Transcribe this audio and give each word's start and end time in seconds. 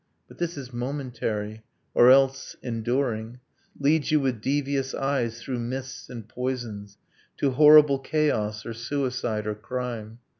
But 0.27 0.39
this 0.39 0.57
is 0.57 0.73
momentary... 0.73 1.61
or 1.93 2.09
else, 2.09 2.55
enduring, 2.63 3.39
Leads 3.79 4.11
you 4.11 4.19
with 4.19 4.41
devious 4.41 4.95
eyes 4.95 5.43
through 5.43 5.59
mists 5.59 6.09
and 6.09 6.27
poisons 6.27 6.97
To 7.37 7.51
horrible 7.51 7.99
chaos, 7.99 8.65
or 8.65 8.73
suicide, 8.73 9.45
or 9.45 9.53
crime 9.53 10.17